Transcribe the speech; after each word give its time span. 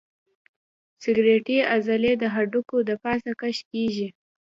سکلیټي 1.03 1.57
عضلې 1.73 2.13
د 2.17 2.23
هډوکو 2.33 2.77
د 2.89 2.91
پاسه 3.03 3.31
کش 3.41 3.57
کېږي. 3.71 4.07